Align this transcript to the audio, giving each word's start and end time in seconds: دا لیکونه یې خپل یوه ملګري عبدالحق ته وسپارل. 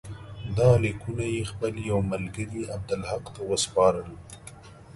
دا 0.57 0.69
لیکونه 0.83 1.25
یې 1.35 1.43
خپل 1.51 1.73
یوه 1.89 2.03
ملګري 2.11 2.61
عبدالحق 2.75 3.23
ته 3.33 3.41
وسپارل. 3.51 4.09